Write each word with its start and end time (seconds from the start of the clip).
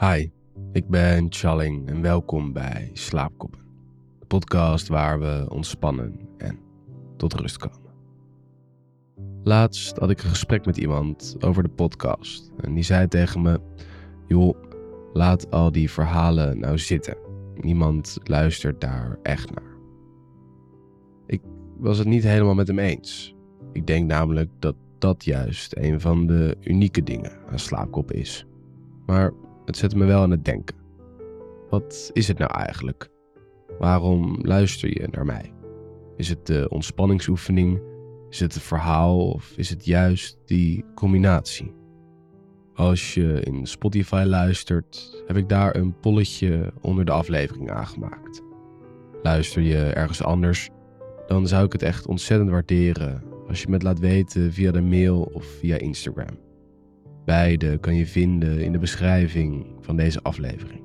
Hi, 0.00 0.28
ik 0.72 0.88
ben 0.88 1.26
Challing 1.28 1.88
en 1.88 2.00
welkom 2.00 2.52
bij 2.52 2.90
Slaapkoppen. 2.92 3.60
De 4.18 4.26
podcast 4.26 4.88
waar 4.88 5.20
we 5.20 5.46
ontspannen 5.48 6.20
en 6.36 6.58
tot 7.16 7.34
rust 7.34 7.56
komen. 7.56 7.90
Laatst 9.42 9.96
had 9.96 10.10
ik 10.10 10.22
een 10.22 10.28
gesprek 10.28 10.64
met 10.64 10.76
iemand 10.76 11.36
over 11.40 11.62
de 11.62 11.68
podcast 11.68 12.52
en 12.60 12.74
die 12.74 12.82
zei 12.82 13.08
tegen 13.08 13.42
me: 13.42 13.60
Joh, 14.26 14.56
laat 15.12 15.50
al 15.50 15.72
die 15.72 15.90
verhalen 15.90 16.58
nou 16.58 16.78
zitten. 16.78 17.16
Niemand 17.54 18.18
luistert 18.22 18.80
daar 18.80 19.18
echt 19.22 19.54
naar. 19.54 19.76
Ik 21.26 21.40
was 21.78 21.98
het 21.98 22.08
niet 22.08 22.24
helemaal 22.24 22.54
met 22.54 22.68
hem 22.68 22.78
eens. 22.78 23.34
Ik 23.72 23.86
denk 23.86 24.06
namelijk 24.06 24.50
dat 24.58 24.74
dat 24.98 25.24
juist 25.24 25.76
een 25.76 26.00
van 26.00 26.26
de 26.26 26.56
unieke 26.60 27.02
dingen 27.02 27.32
aan 27.50 27.58
slaapkop 27.58 28.12
is. 28.12 28.46
Maar 29.06 29.32
het 29.68 29.76
zette 29.76 29.96
me 29.96 30.04
wel 30.04 30.22
aan 30.22 30.30
het 30.30 30.44
denken. 30.44 30.76
Wat 31.70 32.10
is 32.12 32.28
het 32.28 32.38
nou 32.38 32.52
eigenlijk? 32.52 33.08
Waarom 33.78 34.38
luister 34.42 34.88
je 34.88 35.08
naar 35.10 35.24
mij? 35.24 35.52
Is 36.16 36.28
het 36.28 36.46
de 36.46 36.66
ontspanningsoefening? 36.68 37.80
Is 38.30 38.40
het 38.40 38.54
het 38.54 38.62
verhaal 38.62 39.28
of 39.28 39.52
is 39.56 39.70
het 39.70 39.84
juist 39.84 40.38
die 40.44 40.84
combinatie? 40.94 41.74
Als 42.74 43.14
je 43.14 43.40
in 43.40 43.66
Spotify 43.66 44.24
luistert, 44.26 45.22
heb 45.26 45.36
ik 45.36 45.48
daar 45.48 45.76
een 45.76 45.98
polletje 46.00 46.72
onder 46.80 47.04
de 47.04 47.12
aflevering 47.12 47.70
aangemaakt. 47.70 48.42
Luister 49.22 49.62
je 49.62 49.84
ergens 49.84 50.22
anders, 50.22 50.68
dan 51.26 51.46
zou 51.46 51.64
ik 51.64 51.72
het 51.72 51.82
echt 51.82 52.06
ontzettend 52.06 52.50
waarderen 52.50 53.22
als 53.48 53.60
je 53.60 53.66
me 53.68 53.74
het 53.74 53.82
laat 53.82 53.98
weten 53.98 54.52
via 54.52 54.70
de 54.70 54.82
mail 54.82 55.22
of 55.32 55.44
via 55.44 55.76
Instagram. 55.76 56.47
Beide 57.28 57.78
kan 57.78 57.94
je 57.94 58.06
vinden 58.06 58.60
in 58.60 58.72
de 58.72 58.78
beschrijving 58.78 59.66
van 59.80 59.96
deze 59.96 60.22
aflevering. 60.22 60.82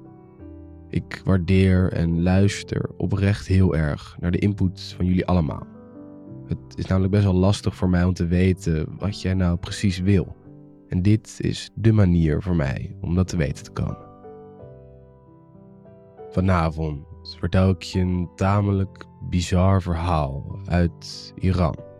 Ik 0.89 1.21
waardeer 1.23 1.91
en 1.91 2.23
luister 2.23 2.89
oprecht 2.97 3.47
heel 3.47 3.75
erg 3.75 4.17
naar 4.19 4.31
de 4.31 4.37
input 4.37 4.93
van 4.97 5.05
jullie 5.05 5.25
allemaal. 5.25 5.67
Het 6.47 6.57
is 6.75 6.85
namelijk 6.85 7.13
best 7.13 7.23
wel 7.23 7.33
lastig 7.33 7.75
voor 7.75 7.89
mij 7.89 8.03
om 8.03 8.13
te 8.13 8.25
weten 8.25 8.87
wat 8.97 9.21
jij 9.21 9.33
nou 9.33 9.57
precies 9.57 9.99
wil. 9.99 10.35
En 10.87 11.01
dit 11.01 11.37
is 11.39 11.69
de 11.73 11.91
manier 11.91 12.41
voor 12.41 12.55
mij 12.55 12.95
om 13.01 13.15
dat 13.15 13.27
te 13.27 13.37
weten 13.37 13.63
te 13.63 13.71
komen. 13.71 14.09
Vanavond 16.29 17.05
vertel 17.39 17.69
ik 17.69 17.81
je 17.81 17.99
een 17.99 18.29
tamelijk 18.35 19.05
bizar 19.29 19.81
verhaal 19.81 20.59
uit 20.65 21.33
Iran. 21.35 21.92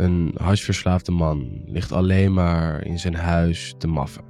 Een 0.00 0.34
hashverslaafde 0.36 1.12
man 1.12 1.62
ligt 1.66 1.92
alleen 1.92 2.32
maar 2.32 2.86
in 2.86 2.98
zijn 2.98 3.14
huis 3.14 3.74
te 3.78 3.86
maffen. 3.86 4.24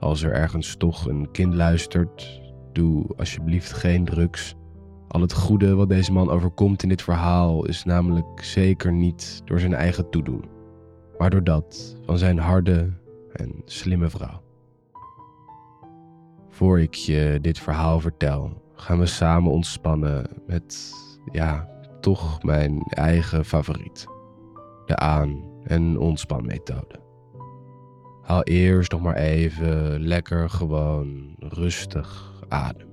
Als 0.00 0.22
er 0.22 0.32
ergens 0.32 0.76
toch 0.76 1.06
een 1.06 1.30
kind 1.30 1.54
luistert, 1.54 2.42
doe 2.72 3.06
alsjeblieft 3.16 3.72
geen 3.72 4.04
drugs. 4.04 4.54
Al 5.08 5.20
het 5.20 5.32
goede 5.32 5.74
wat 5.74 5.88
deze 5.88 6.12
man 6.12 6.30
overkomt 6.30 6.82
in 6.82 6.88
dit 6.88 7.02
verhaal 7.02 7.66
is 7.66 7.84
namelijk 7.84 8.44
zeker 8.44 8.92
niet 8.92 9.42
door 9.44 9.60
zijn 9.60 9.74
eigen 9.74 10.10
toedoen, 10.10 10.44
maar 11.18 11.30
door 11.30 11.44
dat 11.44 11.96
van 12.04 12.18
zijn 12.18 12.38
harde 12.38 12.92
en 13.32 13.62
slimme 13.64 14.08
vrouw. 14.08 14.42
Voor 16.48 16.80
ik 16.80 16.94
je 16.94 17.38
dit 17.40 17.58
verhaal 17.58 18.00
vertel, 18.00 18.62
gaan 18.74 18.98
we 18.98 19.06
samen 19.06 19.52
ontspannen 19.52 20.26
met, 20.46 20.92
ja, 21.32 21.68
toch 22.00 22.42
mijn 22.42 22.82
eigen 22.82 23.44
favoriet 23.44 24.14
de 24.86 24.96
aan- 24.96 25.54
en 25.64 25.98
ontspanmethode. 25.98 27.00
Haal 28.22 28.42
eerst 28.42 28.92
nog 28.92 29.00
maar 29.00 29.16
even 29.16 30.00
lekker 30.00 30.50
gewoon 30.50 31.34
rustig 31.38 32.32
adem. 32.48 32.88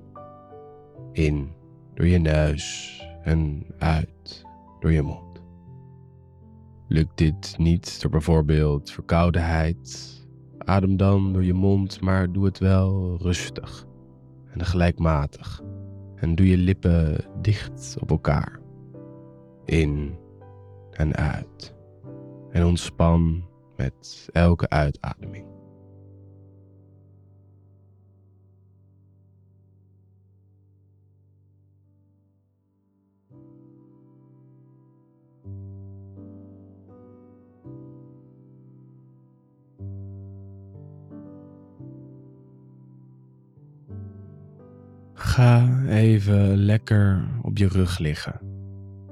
In 1.12 1.52
door 1.94 2.06
je 2.06 2.18
neus 2.18 2.98
en 3.22 3.66
uit 3.78 4.44
door 4.80 4.92
je 4.92 5.02
mond. 5.02 5.42
Lukt 6.88 7.18
dit 7.18 7.54
niet 7.58 8.00
door 8.00 8.10
bijvoorbeeld 8.10 8.90
verkoudheid, 8.90 10.12
adem 10.58 10.96
dan 10.96 11.32
door 11.32 11.44
je 11.44 11.54
mond, 11.54 12.00
maar 12.00 12.32
doe 12.32 12.44
het 12.44 12.58
wel 12.58 13.16
rustig 13.20 13.86
en 14.50 14.64
gelijkmatig. 14.64 15.62
En 16.14 16.34
doe 16.34 16.48
je 16.48 16.56
lippen 16.56 17.24
dicht 17.42 17.96
op 18.00 18.10
elkaar. 18.10 18.60
In 19.64 20.16
en 20.90 21.14
uit 21.14 21.74
en 22.54 22.64
ontspan 22.64 23.44
met 23.76 24.28
elke 24.32 24.68
uitademing. 24.68 25.46
Ga 45.14 45.82
even 45.88 46.56
lekker 46.56 47.28
op 47.42 47.58
je 47.58 47.68
rug 47.68 47.98
liggen 47.98 48.40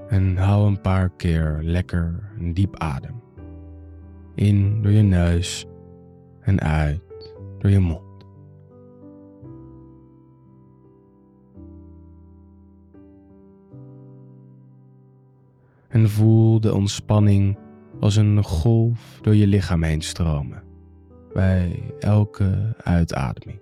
en 0.08 0.36
hou 0.36 0.66
een 0.66 0.80
paar 0.80 1.10
keer 1.16 1.58
lekker 1.62 2.32
diep 2.38 2.76
adem. 2.76 3.31
In 4.34 4.82
door 4.82 4.92
je 4.92 5.02
neus 5.02 5.66
en 6.40 6.60
uit 6.60 7.34
door 7.58 7.70
je 7.70 7.78
mond. 7.78 8.00
En 15.88 16.10
voel 16.10 16.60
de 16.60 16.74
ontspanning 16.74 17.58
als 18.00 18.16
een 18.16 18.44
golf 18.44 19.18
door 19.22 19.34
je 19.34 19.46
lichaam 19.46 19.82
heen 19.82 20.00
stromen 20.00 20.62
bij 21.32 21.82
elke 21.98 22.76
uitademing. 22.82 23.60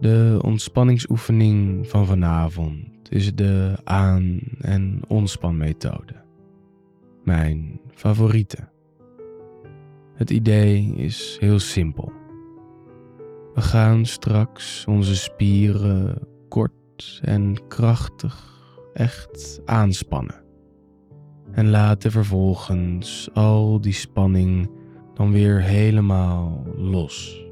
De 0.00 0.38
ontspanningsoefening 0.42 1.88
van 1.88 2.06
vanavond 2.06 3.10
is 3.10 3.34
de 3.34 3.76
aan- 3.84 4.40
en 4.60 5.00
ontspanmethode 5.08 6.25
mijn 7.26 7.80
favoriete. 7.90 8.68
Het 10.14 10.30
idee 10.30 10.94
is 10.96 11.36
heel 11.40 11.58
simpel. 11.58 12.12
We 13.54 13.60
gaan 13.60 14.04
straks 14.04 14.84
onze 14.86 15.16
spieren 15.16 16.28
kort 16.48 17.20
en 17.22 17.66
krachtig 17.68 18.60
echt 18.92 19.60
aanspannen. 19.64 20.44
En 21.50 21.70
laten 21.70 22.10
vervolgens 22.10 23.28
al 23.34 23.80
die 23.80 23.92
spanning 23.92 24.70
dan 25.14 25.32
weer 25.32 25.62
helemaal 25.62 26.64
los. 26.76 27.44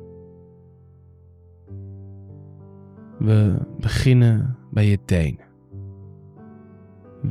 We 3.19 3.67
beginnen 3.79 4.57
bij 4.71 4.87
je 4.87 4.99
tenen. 5.05 5.54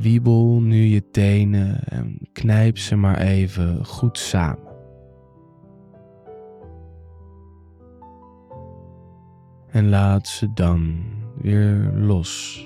Wiebel 0.00 0.60
nu 0.60 0.76
je 0.76 1.10
tenen 1.10 1.84
en 1.84 2.18
knijp 2.32 2.78
ze 2.78 2.96
maar 2.96 3.18
even 3.18 3.84
goed 3.84 4.18
samen. 4.18 4.72
En 9.70 9.88
laat 9.88 10.28
ze 10.28 10.52
dan 10.52 10.94
weer 11.40 11.92
los. 11.94 12.62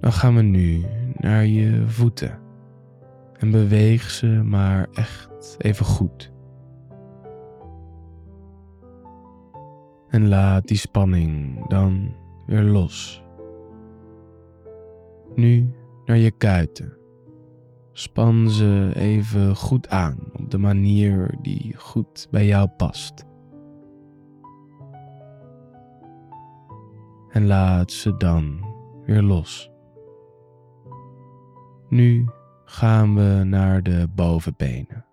Dan 0.00 0.12
gaan 0.12 0.34
we 0.34 0.42
nu 0.42 0.84
naar 1.16 1.46
je 1.46 1.82
voeten 1.86 2.38
en 3.38 3.50
beweeg 3.50 4.10
ze 4.10 4.26
maar 4.26 4.88
echt 4.92 5.56
even 5.58 5.86
goed. 5.86 6.32
En 10.08 10.28
laat 10.28 10.68
die 10.68 10.76
spanning 10.76 11.66
dan 11.68 12.14
weer 12.46 12.62
los. 12.62 13.22
Nu 15.40 15.74
naar 16.04 16.16
je 16.16 16.30
kuiten. 16.30 16.96
Span 17.92 18.50
ze 18.50 18.90
even 18.94 19.56
goed 19.56 19.88
aan 19.88 20.18
op 20.32 20.50
de 20.50 20.58
manier 20.58 21.34
die 21.42 21.74
goed 21.76 22.28
bij 22.30 22.46
jou 22.46 22.68
past. 22.68 23.24
En 27.30 27.46
laat 27.46 27.92
ze 27.92 28.16
dan 28.16 28.66
weer 29.04 29.22
los. 29.22 29.70
Nu 31.88 32.28
gaan 32.64 33.14
we 33.14 33.44
naar 33.44 33.82
de 33.82 34.08
bovenbenen. 34.14 35.04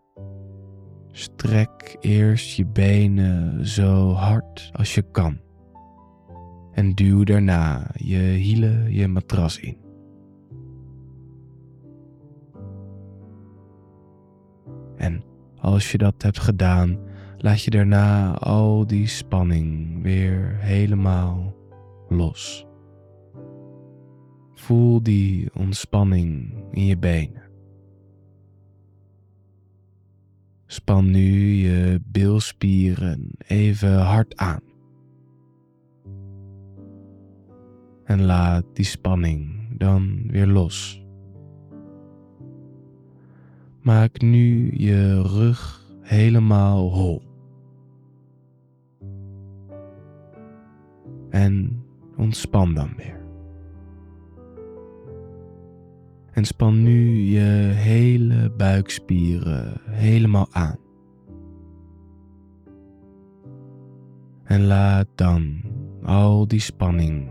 Strek 1.11 1.97
eerst 1.99 2.55
je 2.55 2.65
benen 2.65 3.67
zo 3.67 4.11
hard 4.11 4.69
als 4.73 4.95
je 4.95 5.11
kan. 5.11 5.39
En 6.71 6.95
duw 6.95 7.23
daarna 7.23 7.91
je 7.93 8.17
hielen 8.17 8.93
je 8.93 9.07
matras 9.07 9.59
in. 9.59 9.86
En 15.07 15.23
als 15.59 15.91
je 15.91 15.97
dat 15.97 16.21
hebt 16.21 16.39
gedaan, 16.39 16.99
laat 17.37 17.63
je 17.63 17.71
daarna 17.71 18.33
al 18.33 18.87
die 18.87 19.07
spanning 19.07 20.01
weer 20.01 20.55
helemaal 20.59 21.55
los. 22.09 22.65
Voel 24.53 25.03
die 25.03 25.49
ontspanning 25.53 26.63
in 26.71 26.85
je 26.85 26.97
benen. 26.97 27.41
Span 30.65 31.11
nu 31.11 31.51
je 31.53 32.01
bilspieren 32.05 33.31
even 33.37 33.99
hard 33.99 34.37
aan. 34.37 34.61
En 38.03 38.21
laat 38.21 38.65
die 38.73 38.85
spanning 38.85 39.67
dan 39.77 40.27
weer 40.27 40.47
los. 40.47 41.06
Maak 43.87 44.21
nu 44.21 44.71
je 44.77 45.21
rug 45.21 45.85
helemaal 46.01 46.89
hol. 46.89 47.21
En 51.29 51.83
ontspan 52.17 52.73
dan 52.73 52.89
weer. 52.95 53.19
En 56.31 56.45
span 56.45 56.83
nu 56.83 57.17
je 57.17 57.71
hele 57.73 58.51
buikspieren 58.57 59.81
helemaal 59.89 60.47
aan. 60.51 60.77
En 64.43 64.65
laat 64.65 65.07
dan 65.15 65.61
al 66.03 66.47
die 66.47 66.59
spanning 66.59 67.29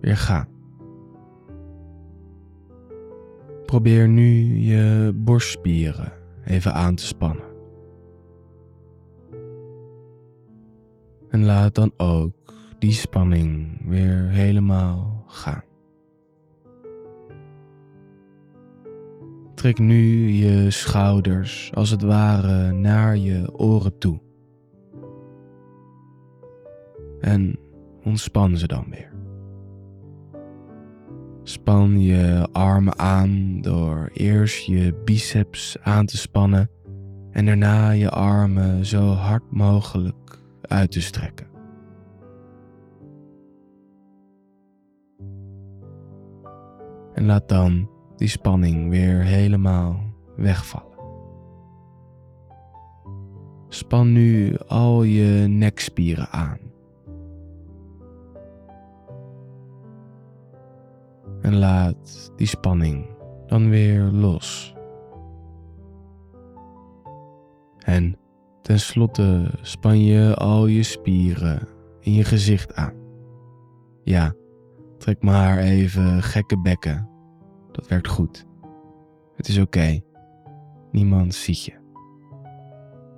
weer 0.00 0.16
gaan. 0.16 0.53
Probeer 3.66 4.08
nu 4.08 4.58
je 4.58 5.12
borstspieren 5.14 6.12
even 6.44 6.74
aan 6.74 6.94
te 6.94 7.06
spannen. 7.06 7.52
En 11.28 11.44
laat 11.44 11.74
dan 11.74 11.92
ook 11.96 12.54
die 12.78 12.92
spanning 12.92 13.80
weer 13.88 14.28
helemaal 14.28 15.24
gaan. 15.26 15.62
Trek 19.54 19.78
nu 19.78 20.28
je 20.28 20.70
schouders 20.70 21.70
als 21.74 21.90
het 21.90 22.02
ware 22.02 22.72
naar 22.72 23.16
je 23.16 23.58
oren 23.58 23.98
toe. 23.98 24.20
En 27.20 27.58
ontspan 28.02 28.56
ze 28.56 28.66
dan 28.66 28.86
weer. 28.90 29.13
Span 31.46 32.00
je 32.00 32.48
armen 32.52 32.98
aan 32.98 33.60
door 33.60 34.10
eerst 34.12 34.64
je 34.64 35.00
biceps 35.04 35.76
aan 35.82 36.06
te 36.06 36.16
spannen 36.16 36.70
en 37.30 37.46
daarna 37.46 37.90
je 37.90 38.10
armen 38.10 38.86
zo 38.86 39.06
hard 39.06 39.50
mogelijk 39.50 40.38
uit 40.62 40.90
te 40.90 41.00
strekken. 41.00 41.46
En 47.14 47.24
laat 47.24 47.48
dan 47.48 47.90
die 48.16 48.28
spanning 48.28 48.90
weer 48.90 49.22
helemaal 49.22 50.00
wegvallen. 50.36 50.98
Span 53.68 54.12
nu 54.12 54.56
al 54.66 55.02
je 55.02 55.46
nekspieren 55.48 56.28
aan. 56.30 56.63
En 61.44 61.54
laat 61.54 62.32
die 62.36 62.46
spanning 62.46 63.06
dan 63.46 63.68
weer 63.68 64.02
los. 64.02 64.74
En 67.78 68.16
tenslotte 68.62 69.50
span 69.60 70.04
je 70.04 70.34
al 70.34 70.66
je 70.66 70.82
spieren 70.82 71.68
in 72.00 72.12
je 72.12 72.24
gezicht 72.24 72.74
aan. 72.74 72.94
Ja, 74.02 74.34
trek 74.98 75.22
maar 75.22 75.58
even 75.58 76.22
gekke 76.22 76.60
bekken 76.60 77.08
dat 77.72 77.88
werkt 77.88 78.08
goed. 78.08 78.46
Het 79.36 79.48
is 79.48 79.58
oké. 79.58 80.00
Niemand 80.90 81.34
ziet 81.34 81.64
je. 81.64 81.72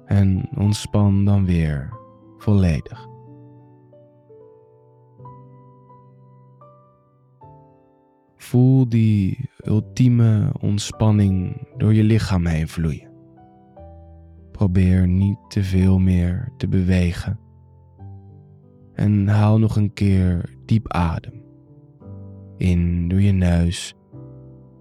En 0.06 0.49
ontspan 0.58 1.25
dan 1.25 1.44
weer 1.44 1.93
volledig. 2.38 3.06
Voel 8.46 8.88
die 8.88 9.50
ultieme 9.64 10.52
ontspanning 10.60 11.66
door 11.76 11.94
je 11.94 12.02
lichaam 12.02 12.46
heen 12.46 12.69
vloeien. 12.69 13.10
Probeer 14.52 15.08
niet 15.08 15.38
te 15.48 15.62
veel 15.62 15.98
meer 15.98 16.52
te 16.56 16.69
bewegen. 16.69 17.38
En 18.93 19.28
haal 19.28 19.58
nog 19.58 19.76
een 19.76 19.93
keer 19.93 20.56
diep 20.64 20.93
adem. 20.93 21.43
In 22.56 23.08
door 23.08 23.20
je 23.20 23.32
neus 23.32 23.94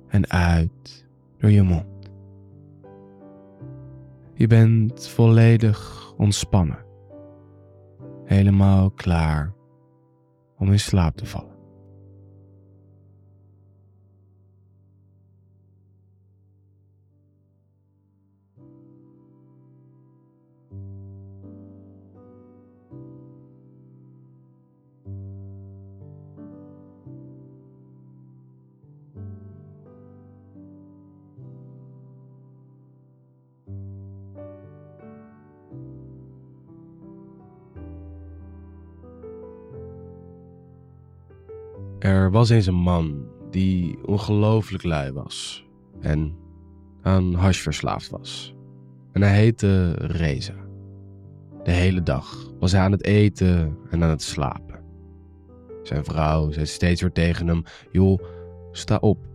en 0.08 0.30
uit 0.30 1.08
door 1.38 1.52
je 1.52 1.62
mond. 1.62 2.10
Je 4.34 4.48
bent 4.48 5.08
volledig 5.08 6.12
ontspannen, 6.18 6.86
helemaal 8.26 8.92
klaar 8.92 9.54
om 10.58 10.72
in 10.72 10.80
slaap 10.80 11.16
te 11.16 11.26
vallen. 11.26 11.55
Er 42.06 42.31
was 42.31 42.50
eens 42.50 42.66
een 42.66 42.75
man 42.75 43.28
die 43.50 43.98
ongelooflijk 44.06 44.84
lui 44.84 45.12
was 45.12 45.65
en 46.00 46.36
aan 47.01 47.34
hash 47.34 47.62
verslaafd 47.62 48.10
was. 48.10 48.56
En 49.12 49.22
hij 49.22 49.36
heette 49.36 49.91
Reza. 49.91 50.53
De 51.63 51.72
hele 51.72 52.03
dag 52.03 52.51
was 52.60 52.72
hij 52.72 52.82
aan 52.82 52.91
het 52.91 53.03
eten 53.03 53.77
en 53.89 54.03
aan 54.03 54.10
het 54.10 54.22
slapen. 54.22 54.84
Zijn 55.84 56.03
vrouw 56.06 56.51
zei 56.51 56.65
steeds 56.65 57.01
weer 57.01 57.12
tegen 57.12 57.48
hem: 57.48 57.63
Joh, 57.91 58.22
sta 58.72 58.98
op, 58.98 59.25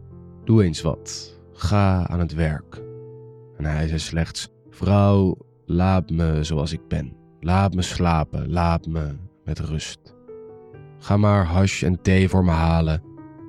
doe 0.44 0.64
eens 0.64 0.82
wat, 0.82 1.38
ga 1.52 2.06
aan 2.06 2.18
het 2.18 2.34
werk. 2.34 2.82
En 3.56 3.64
hij 3.64 3.86
zei 3.86 3.98
slechts: 3.98 4.48
Vrouw, 4.70 5.36
laat 5.66 6.10
me 6.10 6.44
zoals 6.44 6.72
ik 6.72 6.88
ben. 6.88 7.16
Laat 7.40 7.74
me 7.74 7.82
slapen, 7.82 8.50
laat 8.50 8.86
me 8.86 9.16
met 9.44 9.58
rust. 9.58 10.18
Ga 11.00 11.16
maar 11.16 11.44
hash 11.44 11.82
en 11.82 12.02
thee 12.02 12.28
voor 12.28 12.44
me 12.44 12.50
halen 12.50 13.02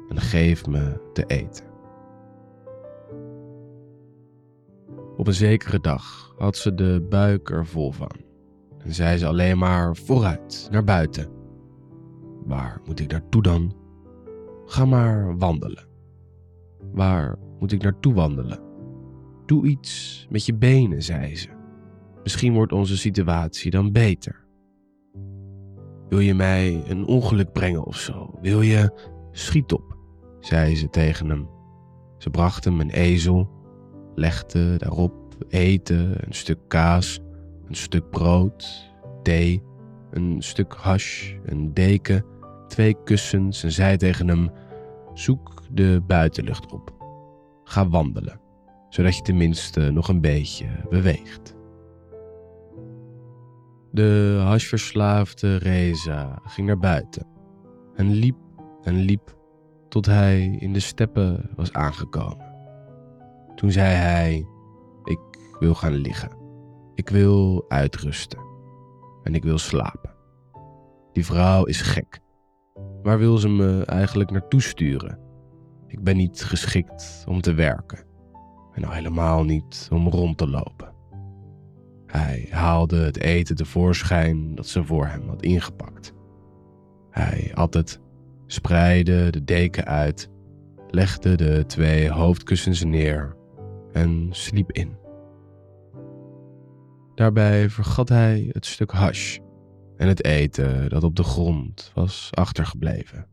en 0.09 0.21
geef 0.21 0.65
me 0.65 1.09
te 1.13 1.25
eten. 1.25 1.65
Op 5.17 5.27
een 5.27 5.33
zekere 5.33 5.79
dag 5.79 6.33
had 6.37 6.57
ze 6.57 6.73
de 6.73 7.05
buik 7.09 7.49
er 7.49 7.65
vol 7.65 7.91
van 7.91 8.11
en 8.83 8.93
zei 8.93 9.17
ze 9.17 9.27
alleen 9.27 9.57
maar 9.57 9.95
vooruit, 9.95 10.67
naar 10.71 10.83
buiten. 10.83 11.29
Waar 12.45 12.81
moet 12.85 12.99
ik 12.99 13.11
naartoe 13.11 13.41
dan? 13.41 13.75
Ga 14.65 14.85
maar 14.85 15.37
wandelen. 15.37 15.87
Waar 16.93 17.37
moet 17.59 17.71
ik 17.71 17.83
naartoe 17.83 18.13
wandelen? 18.13 18.59
Doe 19.45 19.67
iets 19.67 20.25
met 20.29 20.45
je 20.45 20.55
benen, 20.55 21.03
zei 21.03 21.35
ze. 21.35 21.49
Misschien 22.23 22.53
wordt 22.53 22.71
onze 22.71 22.97
situatie 22.97 23.71
dan 23.71 23.91
beter. 23.91 24.40
Wil 26.11 26.19
je 26.19 26.33
mij 26.33 26.83
een 26.87 27.05
ongeluk 27.05 27.51
brengen 27.51 27.85
of 27.85 27.97
zo? 27.97 28.37
Wil 28.41 28.61
je... 28.61 29.09
Schiet 29.31 29.73
op, 29.73 29.97
zei 30.39 30.75
ze 30.75 30.89
tegen 30.89 31.29
hem. 31.29 31.49
Ze 32.17 32.29
bracht 32.29 32.63
hem 32.63 32.79
een 32.79 32.89
ezel, 32.89 33.49
legde 34.15 34.77
daarop 34.77 35.13
eten, 35.49 36.25
een 36.25 36.33
stuk 36.33 36.59
kaas, 36.67 37.19
een 37.67 37.75
stuk 37.75 38.09
brood, 38.09 38.91
thee, 39.23 39.63
een 40.09 40.35
stuk 40.39 40.73
hash, 40.73 41.33
een 41.45 41.73
deken, 41.73 42.25
twee 42.67 42.95
kussens 43.03 43.63
en 43.63 43.71
zei 43.71 43.97
tegen 43.97 44.27
hem: 44.27 44.49
Zoek 45.13 45.63
de 45.71 46.01
buitenlucht 46.07 46.71
op. 46.71 46.93
Ga 47.63 47.89
wandelen, 47.89 48.39
zodat 48.89 49.15
je 49.15 49.21
tenminste 49.21 49.91
nog 49.91 50.07
een 50.07 50.21
beetje 50.21 50.67
beweegt. 50.89 51.55
De 53.91 54.41
hashverslaafde 54.43 55.55
Reza 55.55 56.39
ging 56.43 56.67
naar 56.67 56.79
buiten 56.79 57.27
en 57.95 58.09
liep 58.09 58.37
en 58.81 58.95
liep 58.95 59.35
tot 59.89 60.05
hij 60.05 60.57
in 60.59 60.73
de 60.73 60.79
steppen 60.79 61.49
was 61.55 61.73
aangekomen. 61.73 62.53
Toen 63.55 63.71
zei 63.71 63.93
hij: 63.93 64.45
Ik 65.03 65.19
wil 65.59 65.73
gaan 65.73 65.93
liggen. 65.93 66.31
Ik 66.95 67.09
wil 67.09 67.65
uitrusten. 67.67 68.39
En 69.23 69.35
ik 69.35 69.43
wil 69.43 69.57
slapen. 69.57 70.15
Die 71.11 71.25
vrouw 71.25 71.63
is 71.63 71.81
gek. 71.81 72.19
Waar 73.01 73.17
wil 73.17 73.37
ze 73.37 73.49
me 73.49 73.85
eigenlijk 73.85 74.31
naartoe 74.31 74.61
sturen? 74.61 75.19
Ik 75.87 76.03
ben 76.03 76.17
niet 76.17 76.43
geschikt 76.43 77.23
om 77.27 77.41
te 77.41 77.53
werken. 77.53 78.05
En 78.73 78.83
al 78.83 78.91
helemaal 78.91 79.43
niet 79.43 79.87
om 79.91 80.07
rond 80.07 80.37
te 80.37 80.47
lopen. 80.47 80.90
Hij 82.11 82.47
haalde 82.49 82.97
het 82.97 83.19
eten 83.19 83.55
tevoorschijn 83.55 84.55
dat 84.55 84.67
ze 84.67 84.83
voor 84.83 85.07
hem 85.07 85.27
had 85.27 85.41
ingepakt. 85.41 86.13
Hij 87.09 87.51
at 87.53 87.73
het, 87.73 87.99
spreidde 88.45 89.29
de 89.29 89.43
deken 89.43 89.85
uit, 89.85 90.29
legde 90.89 91.35
de 91.35 91.63
twee 91.67 92.09
hoofdkussens 92.09 92.83
neer 92.83 93.35
en 93.91 94.27
sliep 94.31 94.71
in. 94.71 94.97
Daarbij 97.15 97.69
vergat 97.69 98.09
hij 98.09 98.49
het 98.51 98.65
stuk 98.65 98.91
hash 98.91 99.37
en 99.97 100.07
het 100.07 100.23
eten 100.23 100.89
dat 100.89 101.03
op 101.03 101.15
de 101.15 101.23
grond 101.23 101.91
was 101.93 102.29
achtergebleven. 102.31 103.27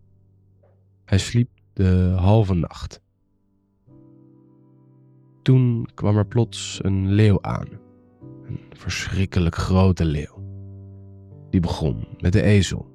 Hij 1.04 1.18
sliep 1.18 1.50
de 1.72 2.14
halve 2.16 2.54
nacht. 2.54 3.00
Toen 5.42 5.88
kwam 5.94 6.16
er 6.16 6.26
plots 6.26 6.78
een 6.82 7.12
leeuw 7.12 7.42
aan, 7.42 7.68
een 8.48 8.60
verschrikkelijk 8.70 9.54
grote 9.54 10.04
leeuw. 10.04 10.46
Die 11.50 11.60
begon 11.60 12.08
met 12.20 12.32
de 12.32 12.42
ezel 12.42 12.90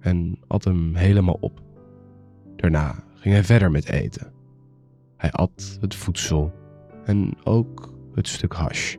en 0.00 0.38
at 0.46 0.64
hem 0.64 0.94
helemaal 0.94 1.36
op. 1.40 1.62
Daarna 2.56 3.04
ging 3.14 3.34
hij 3.34 3.44
verder 3.44 3.70
met 3.70 3.88
eten. 3.88 4.32
Hij 5.16 5.32
at 5.32 5.78
het 5.80 5.94
voedsel 5.94 6.52
en 7.04 7.36
ook 7.44 7.92
het 8.14 8.28
stuk 8.28 8.52
hash. 8.52 8.96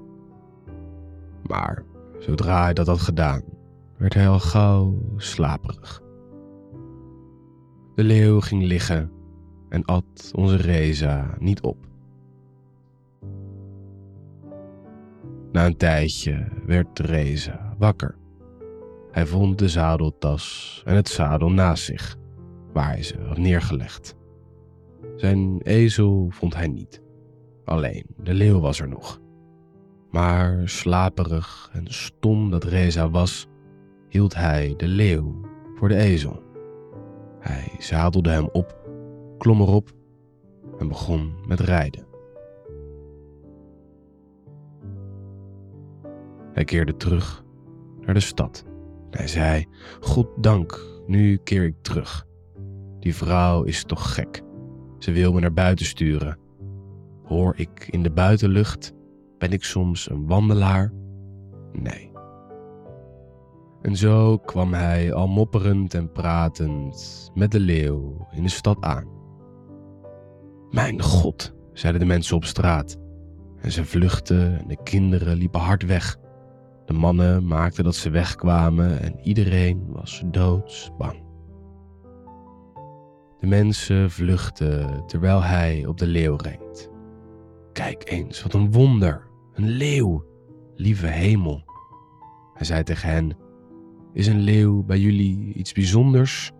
Maar 1.47 1.83
zodra 2.19 2.63
hij 2.63 2.73
dat 2.73 2.87
had 2.87 2.99
gedaan, 2.99 3.41
werd 3.97 4.13
hij 4.13 4.27
al 4.27 4.39
gauw 4.39 4.97
slaperig. 5.17 6.01
De 7.95 8.03
leeuw 8.03 8.39
ging 8.39 8.63
liggen 8.63 9.11
en 9.69 9.85
at 9.85 10.31
onze 10.35 10.55
Reza 10.55 11.35
niet 11.39 11.61
op. 11.61 11.88
Na 15.51 15.65
een 15.65 15.77
tijdje 15.77 16.47
werd 16.65 16.99
Reza 16.99 17.75
wakker. 17.77 18.15
Hij 19.11 19.25
vond 19.25 19.57
de 19.57 19.69
zadeltas 19.69 20.81
en 20.85 20.95
het 20.95 21.07
zadel 21.09 21.49
naast 21.49 21.83
zich, 21.83 22.15
waar 22.73 22.87
hij 22.87 23.03
ze 23.03 23.21
had 23.21 23.37
neergelegd. 23.37 24.15
Zijn 25.15 25.61
ezel 25.61 26.27
vond 26.29 26.55
hij 26.55 26.67
niet. 26.67 27.01
Alleen 27.65 28.05
de 28.23 28.33
leeuw 28.33 28.59
was 28.59 28.79
er 28.79 28.87
nog. 28.87 29.19
Maar 30.11 30.69
slaperig 30.69 31.69
en 31.73 31.85
stom 31.87 32.49
dat 32.49 32.63
Reza 32.63 33.09
was, 33.09 33.47
hield 34.07 34.35
hij 34.35 34.73
de 34.77 34.87
leeuw 34.87 35.41
voor 35.75 35.87
de 35.87 35.95
ezel. 35.95 36.43
Hij 37.39 37.71
zadelde 37.77 38.29
hem 38.29 38.49
op, 38.51 38.77
klom 39.37 39.61
erop 39.61 39.91
en 40.79 40.87
begon 40.87 41.33
met 41.47 41.59
rijden. 41.59 42.08
Hij 46.53 46.63
keerde 46.63 46.97
terug 46.97 47.43
naar 48.05 48.13
de 48.13 48.19
stad. 48.19 48.65
Hij 49.09 49.27
zei: 49.27 49.67
God 49.99 50.27
dank, 50.43 51.01
nu 51.07 51.37
keer 51.37 51.63
ik 51.63 51.75
terug. 51.81 52.25
Die 52.99 53.15
vrouw 53.15 53.63
is 53.63 53.83
toch 53.83 54.13
gek. 54.13 54.41
Ze 54.97 55.11
wil 55.11 55.33
me 55.33 55.39
naar 55.39 55.53
buiten 55.53 55.85
sturen. 55.85 56.37
Hoor 57.23 57.53
ik 57.57 57.87
in 57.89 58.03
de 58.03 58.11
buitenlucht? 58.11 58.93
Ben 59.37 59.51
ik 59.51 59.63
soms 59.63 60.09
een 60.09 60.27
wandelaar? 60.27 60.93
Nee. 61.71 62.11
En 63.81 63.95
zo 63.95 64.37
kwam 64.37 64.73
hij 64.73 65.13
al 65.13 65.27
mopperend 65.27 65.93
en 65.93 66.11
pratend 66.11 67.29
met 67.33 67.51
de 67.51 67.59
leeuw 67.59 68.27
in 68.31 68.43
de 68.43 68.49
stad 68.49 68.77
aan. 68.81 69.07
Mijn 70.69 71.01
God, 71.01 71.53
zeiden 71.73 72.01
de 72.01 72.07
mensen 72.07 72.35
op 72.35 72.45
straat. 72.45 72.97
En 73.61 73.71
ze 73.71 73.85
vluchtten 73.85 74.59
en 74.59 74.67
de 74.67 74.83
kinderen 74.83 75.37
liepen 75.37 75.59
hard 75.59 75.85
weg. 75.85 76.17
De 76.89 76.95
mannen 76.95 77.47
maakten 77.47 77.83
dat 77.83 77.95
ze 77.95 78.09
wegkwamen 78.09 79.01
en 79.01 79.19
iedereen 79.19 79.85
was 79.87 80.23
doodsbang. 80.25 81.23
De 83.39 83.47
mensen 83.47 84.11
vluchtten 84.11 85.03
terwijl 85.07 85.43
hij 85.43 85.85
op 85.85 85.97
de 85.97 86.07
leeuw 86.07 86.35
reed. 86.35 86.89
Kijk 87.73 88.09
eens, 88.11 88.43
wat 88.43 88.53
een 88.53 88.71
wonder! 88.71 89.27
Een 89.53 89.69
leeuw! 89.69 90.25
Lieve 90.75 91.07
hemel! 91.07 91.63
Hij 92.53 92.65
zei 92.65 92.83
tegen 92.83 93.09
hen: 93.09 93.37
Is 94.13 94.27
een 94.27 94.41
leeuw 94.41 94.83
bij 94.83 94.99
jullie 94.99 95.53
iets 95.53 95.73
bijzonders? 95.73 96.51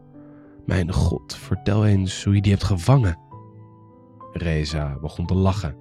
Mijn 0.65 0.93
God, 0.93 1.35
vertel 1.35 1.85
eens 1.85 2.23
hoe 2.23 2.35
je 2.35 2.41
die 2.41 2.51
hebt 2.51 2.63
gevangen. 2.63 3.19
Reza 4.31 4.99
begon 5.01 5.25
te 5.25 5.35
lachen. 5.35 5.77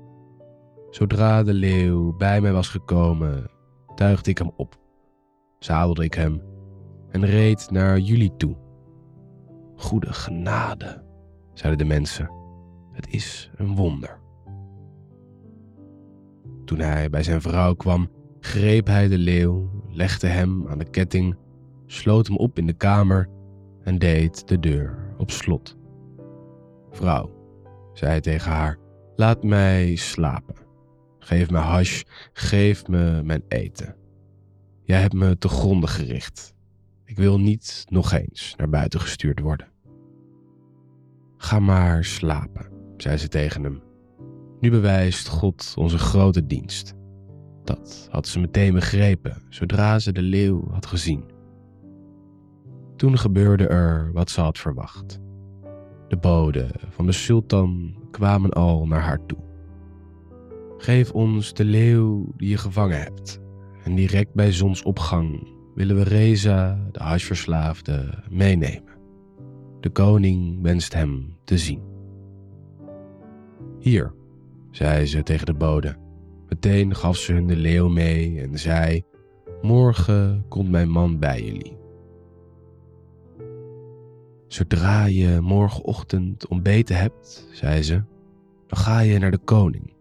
Zodra 0.91 1.43
de 1.43 1.55
leeuw 1.55 2.17
bij 2.17 2.41
mij 2.41 2.53
was 2.53 2.69
gekomen, 2.69 3.51
tuigde 3.99 4.31
ik 4.31 4.39
hem 4.39 4.51
op, 4.57 4.79
zadelde 5.59 6.05
ik 6.05 6.15
hem 6.15 6.43
en 7.11 7.27
reed 7.27 7.71
naar 7.71 7.99
jullie 7.99 8.37
toe. 8.37 8.57
Goede 9.77 10.13
genade, 10.13 11.05
zeiden 11.55 11.87
de 11.87 11.95
mensen. 11.95 12.31
Het 12.93 13.09
is 13.11 13.51
een 13.57 13.77
wonder. 13.77 14.21
Toen 16.65 16.79
hij 16.79 17.11
bij 17.11 17.23
zijn 17.23 17.41
vrouw 17.41 17.75
kwam, 17.75 18.11
greep 18.41 18.87
hij 18.87 19.09
de 19.09 19.19
leeuw, 19.19 19.71
legde 19.89 20.27
hem 20.27 20.69
aan 20.69 20.79
de 20.79 20.91
ketting, 20.91 21.37
sloot 21.87 22.27
hem 22.27 22.37
op 22.37 22.59
in 22.59 22.67
de 22.67 22.77
kamer 22.77 23.29
en 23.83 23.99
deed 23.99 24.49
de 24.49 24.59
deur 24.59 25.15
op 25.17 25.31
slot. 25.31 25.77
Vrouw, 26.91 27.31
zei 27.93 28.11
hij 28.11 28.21
tegen 28.21 28.51
haar, 28.51 28.79
laat 29.17 29.43
mij 29.43 29.97
slapen. 29.97 30.58
Geef 31.29 31.51
me 31.51 31.59
hash, 31.59 32.03
geef 32.33 32.87
me 32.87 33.23
mijn 33.25 33.43
eten. 33.49 33.95
Jij 34.85 35.01
hebt 35.01 35.15
me 35.15 35.39
te 35.39 35.49
gronden 35.49 35.89
gericht. 35.89 36.55
Ik 37.05 37.17
wil 37.17 37.41
niet 37.41 37.85
nog 37.89 38.13
eens 38.13 38.55
naar 38.57 38.69
buiten 38.69 39.01
gestuurd 39.01 39.41
worden. 39.41 39.69
Ga 41.37 41.59
maar 41.59 42.05
slapen, 42.05 42.67
zei 42.97 43.17
ze 43.17 43.29
tegen 43.29 43.63
hem. 43.63 43.83
Nu 44.61 44.71
bewijst 44.71 45.29
God 45.29 45.75
onze 45.77 45.99
grote 45.99 46.47
dienst. 46.47 46.95
Dat 47.65 48.09
had 48.11 48.27
ze 48.27 48.41
meteen 48.41 48.75
begrepen 48.75 49.43
zodra 49.49 49.99
ze 49.99 50.13
de 50.13 50.23
leeuw 50.23 50.71
had 50.71 50.87
gezien. 50.87 51.25
Toen 52.97 53.19
gebeurde 53.19 53.67
er 53.67 54.13
wat 54.13 54.31
ze 54.31 54.41
had 54.41 54.59
verwacht. 54.59 55.19
De 56.09 56.17
boden 56.17 56.71
van 56.89 57.07
de 57.07 57.13
sultan 57.13 57.97
kwamen 58.11 58.51
al 58.51 58.87
naar 58.87 59.03
haar 59.03 59.27
toe. 59.27 59.48
Geef 60.79 61.13
ons 61.13 61.55
de 61.55 61.65
leeuw 61.65 62.33
die 62.37 62.49
je 62.49 62.57
gevangen 62.57 63.01
hebt. 63.01 63.41
En 63.85 63.95
direct 63.95 64.35
bij 64.35 64.53
zonsopgang 64.53 65.49
willen 65.75 65.97
we 65.97 66.03
Reza, 66.03 66.89
de 66.93 66.99
hashverslaafde, 66.99 68.25
meenemen. 68.31 68.97
De 69.81 69.91
koning 69.91 70.63
wenst 70.63 70.95
hem 70.95 71.37
te 71.45 71.59
zien. 71.59 71.83
Hier, 73.79 74.15
zei 74.71 75.07
ze 75.07 75.23
tegen 75.23 75.47
de 75.47 75.55
bode. 75.55 75.97
Meteen 76.49 76.95
gaf 76.95 77.17
ze 77.17 77.33
hun 77.33 77.47
de 77.47 77.57
leeuw 77.57 77.89
mee 77.89 78.41
en 78.41 78.59
zei: 78.59 79.03
Morgen 79.63 80.45
komt 80.49 80.71
mijn 80.71 80.89
man 80.89 81.19
bij 81.19 81.43
jullie. 81.43 81.77
Zodra 84.47 85.05
je 85.05 85.41
morgenochtend 85.41 86.49
ontbeten 86.49 86.97
hebt, 86.97 87.49
zei 87.53 87.83
ze, 87.83 88.03
dan 88.67 88.79
ga 88.79 89.01
je 89.01 89.19
naar 89.19 89.31
de 89.31 89.39
koning. 89.39 89.97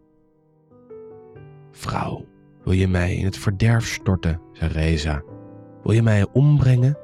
Vrouw, 1.78 2.26
wil 2.64 2.74
je 2.74 2.88
mij 2.88 3.16
in 3.16 3.26
het 3.26 3.38
verderf 3.38 3.86
storten, 3.86 4.42
zei 4.52 4.72
Reza. 4.72 5.24
Wil 5.84 5.94
je 5.94 6.02
mij 6.02 6.28
ombrengen? 6.32 6.98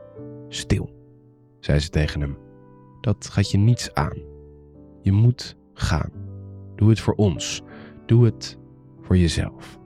Stil, 0.47 0.89
zei 1.59 1.79
ze 1.79 1.89
tegen 1.89 2.21
hem. 2.21 2.37
Dat 3.01 3.29
gaat 3.29 3.51
je 3.51 3.57
niets 3.57 3.93
aan. 3.93 4.17
Je 5.01 5.11
moet 5.11 5.57
gaan. 5.73 6.11
Doe 6.75 6.89
het 6.89 6.99
voor 6.99 7.13
ons. 7.13 7.61
Doe 8.05 8.25
het 8.25 8.59
voor 9.01 9.17
jezelf. 9.17 9.79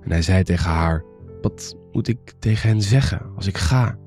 En 0.00 0.10
hij 0.10 0.22
zei 0.22 0.42
tegen 0.42 0.70
haar: 0.70 1.04
Wat 1.40 1.76
moet 1.92 2.08
ik 2.08 2.34
tegen 2.38 2.68
hen 2.68 2.82
zeggen 2.82 3.32
als 3.36 3.46
ik 3.46 3.56
ga? 3.56 3.98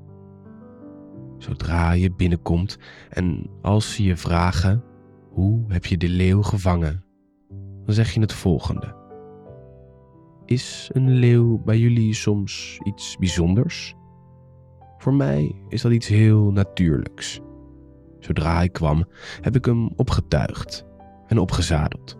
Zodra 1.38 1.92
je 1.92 2.14
binnenkomt 2.14 2.78
en 3.10 3.50
als 3.60 3.94
ze 3.94 4.02
je 4.02 4.16
vragen: 4.16 4.84
Hoe 5.30 5.64
heb 5.68 5.86
je 5.86 5.96
de 5.96 6.08
leeuw 6.08 6.42
gevangen? 6.42 7.04
Dan 7.84 7.94
zeg 7.94 8.10
je 8.10 8.20
het 8.20 8.32
volgende. 8.32 9.01
Is 10.52 10.90
een 10.92 11.10
leeuw 11.10 11.58
bij 11.58 11.78
jullie 11.78 12.14
soms 12.14 12.80
iets 12.82 13.16
bijzonders? 13.18 13.94
Voor 14.98 15.14
mij 15.14 15.54
is 15.68 15.82
dat 15.82 15.92
iets 15.92 16.08
heel 16.08 16.50
natuurlijks. 16.50 17.40
Zodra 18.18 18.54
hij 18.54 18.68
kwam, 18.68 19.04
heb 19.40 19.56
ik 19.56 19.64
hem 19.64 19.90
opgetuigd 19.96 20.86
en 21.26 21.38
opgezadeld. 21.38 22.18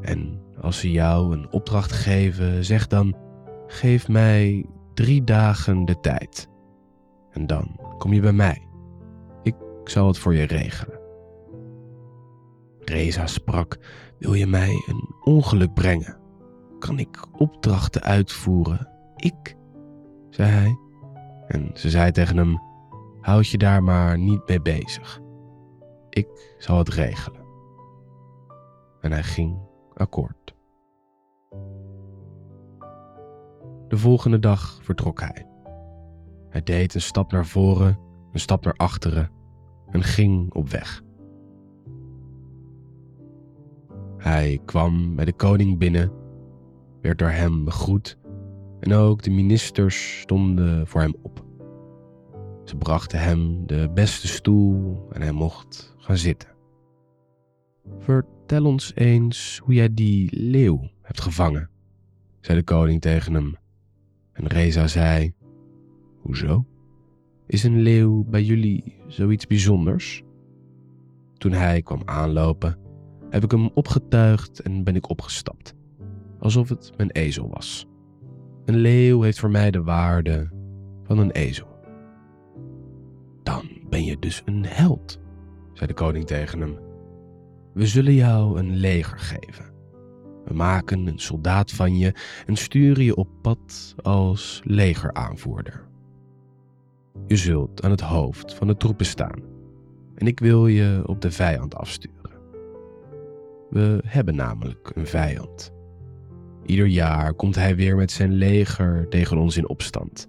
En 0.00 0.42
als 0.60 0.78
ze 0.78 0.90
jou 0.90 1.32
een 1.32 1.52
opdracht 1.52 1.92
geven, 1.92 2.64
zeg 2.64 2.86
dan: 2.86 3.16
geef 3.66 4.08
mij 4.08 4.66
drie 4.94 5.24
dagen 5.24 5.84
de 5.84 6.00
tijd. 6.00 6.48
En 7.30 7.46
dan 7.46 7.80
kom 7.98 8.12
je 8.12 8.20
bij 8.20 8.32
mij. 8.32 8.66
Ik 9.42 9.54
zal 9.84 10.06
het 10.06 10.18
voor 10.18 10.34
je 10.34 10.46
regelen. 10.46 11.00
Reza 12.80 13.26
sprak: 13.26 13.78
Wil 14.18 14.34
je 14.34 14.46
mij 14.46 14.84
een 14.86 15.14
ongeluk 15.24 15.74
brengen? 15.74 16.21
Kan 16.82 16.98
ik 16.98 17.26
opdrachten 17.32 18.02
uitvoeren? 18.02 18.88
Ik, 19.16 19.56
zei 20.30 20.50
hij. 20.50 20.78
En 21.46 21.70
ze 21.74 21.90
zei 21.90 22.10
tegen 22.10 22.36
hem: 22.36 22.60
Houd 23.20 23.48
je 23.48 23.58
daar 23.58 23.82
maar 23.82 24.18
niet 24.18 24.48
mee 24.48 24.62
bezig. 24.62 25.20
Ik 26.10 26.54
zal 26.58 26.78
het 26.78 26.88
regelen. 26.88 27.44
En 29.00 29.12
hij 29.12 29.22
ging 29.22 29.58
akkoord. 29.94 30.54
De 33.88 33.96
volgende 33.96 34.38
dag 34.38 34.78
vertrok 34.82 35.20
hij. 35.20 35.46
Hij 36.48 36.62
deed 36.62 36.94
een 36.94 37.00
stap 37.00 37.32
naar 37.32 37.46
voren, 37.46 37.98
een 38.32 38.40
stap 38.40 38.64
naar 38.64 38.76
achteren 38.76 39.30
en 39.90 40.02
ging 40.02 40.54
op 40.54 40.68
weg. 40.68 41.02
Hij 44.16 44.60
kwam 44.64 45.16
bij 45.16 45.24
de 45.24 45.32
koning 45.32 45.78
binnen, 45.78 46.12
werd 47.02 47.18
door 47.18 47.30
hem 47.30 47.64
begroet 47.64 48.18
en 48.80 48.92
ook 48.92 49.22
de 49.22 49.30
ministers 49.30 50.20
stonden 50.20 50.86
voor 50.86 51.00
hem 51.00 51.14
op. 51.22 51.44
Ze 52.64 52.76
brachten 52.76 53.20
hem 53.20 53.66
de 53.66 53.90
beste 53.94 54.28
stoel 54.28 55.06
en 55.10 55.22
hij 55.22 55.32
mocht 55.32 55.94
gaan 55.98 56.16
zitten. 56.16 56.48
Vertel 57.98 58.64
ons 58.64 58.92
eens 58.94 59.60
hoe 59.64 59.74
jij 59.74 59.94
die 59.94 60.28
leeuw 60.36 60.90
hebt 61.02 61.20
gevangen, 61.20 61.70
zei 62.40 62.58
de 62.58 62.64
koning 62.64 63.00
tegen 63.00 63.34
hem. 63.34 63.56
En 64.32 64.46
Reza 64.46 64.86
zei: 64.86 65.34
Hoezo? 66.20 66.66
Is 67.46 67.64
een 67.64 67.80
leeuw 67.80 68.24
bij 68.24 68.42
jullie 68.42 68.96
zoiets 69.06 69.46
bijzonders? 69.46 70.22
Toen 71.34 71.52
hij 71.52 71.82
kwam 71.82 72.02
aanlopen, 72.04 72.78
heb 73.30 73.44
ik 73.44 73.50
hem 73.50 73.70
opgetuigd 73.74 74.60
en 74.60 74.84
ben 74.84 74.96
ik 74.96 75.10
opgestapt, 75.10 75.74
alsof 76.42 76.68
het 76.68 76.92
mijn 76.96 77.10
ezel 77.10 77.48
was. 77.48 77.86
Een 78.64 78.76
leeuw 78.76 79.22
heeft 79.22 79.38
voor 79.38 79.50
mij 79.50 79.70
de 79.70 79.82
waarde 79.82 80.50
van 81.02 81.18
een 81.18 81.30
ezel. 81.30 81.66
Dan 83.42 83.62
ben 83.88 84.04
je 84.04 84.18
dus 84.18 84.42
een 84.44 84.64
held, 84.66 85.20
zei 85.72 85.86
de 85.86 85.94
koning 85.94 86.26
tegen 86.26 86.60
hem. 86.60 86.78
We 87.72 87.86
zullen 87.86 88.14
jou 88.14 88.58
een 88.58 88.76
leger 88.76 89.18
geven. 89.18 89.70
We 90.44 90.54
maken 90.54 91.06
een 91.06 91.18
soldaat 91.18 91.72
van 91.72 91.96
je 91.96 92.14
en 92.46 92.56
sturen 92.56 93.04
je 93.04 93.16
op 93.16 93.28
pad 93.42 93.94
als 94.02 94.60
legeraanvoerder. 94.64 95.88
Je 97.26 97.36
zult 97.36 97.82
aan 97.82 97.90
het 97.90 98.00
hoofd 98.00 98.54
van 98.54 98.66
de 98.66 98.76
troepen 98.76 99.06
staan 99.06 99.42
en 100.14 100.26
ik 100.26 100.40
wil 100.40 100.66
je 100.66 101.02
op 101.06 101.20
de 101.20 101.30
vijand 101.30 101.74
afsturen. 101.74 102.30
We 103.70 104.00
hebben 104.04 104.34
namelijk 104.34 104.90
een 104.94 105.06
vijand. 105.06 105.72
Ieder 106.66 106.86
jaar 106.86 107.34
komt 107.34 107.54
hij 107.54 107.76
weer 107.76 107.96
met 107.96 108.10
zijn 108.10 108.32
leger 108.32 109.08
tegen 109.08 109.38
ons 109.38 109.56
in 109.56 109.68
opstand 109.68 110.28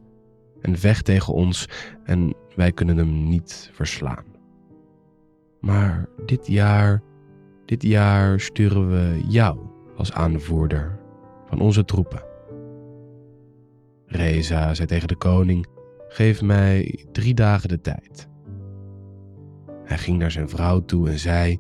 en 0.62 0.78
vecht 0.78 1.06
tegen 1.06 1.34
ons 1.34 1.68
en 2.04 2.34
wij 2.56 2.72
kunnen 2.72 2.98
hem 2.98 3.28
niet 3.28 3.70
verslaan. 3.74 4.26
Maar 5.60 6.10
dit 6.26 6.48
jaar, 6.48 7.02
dit 7.66 7.84
jaar 7.84 8.40
sturen 8.40 8.90
we 8.90 9.24
jou 9.28 9.60
als 9.98 10.14
aanvoerder 10.14 11.00
van 11.46 11.60
onze 11.60 11.86
troepen. 11.86 12.24
Reza 14.06 14.74
zei 14.74 14.88
tegen 14.88 15.08
de 15.08 15.16
koning: 15.16 15.66
Geef 16.08 16.42
mij 16.42 17.06
drie 17.12 17.34
dagen 17.34 17.70
de 17.70 17.82
tijd. 17.82 18.28
Hij 19.84 19.98
ging 19.98 20.18
naar 20.18 20.32
zijn 20.32 20.50
vrouw 20.50 20.80
toe 20.86 21.10
en 21.10 21.20
zei: 21.20 21.60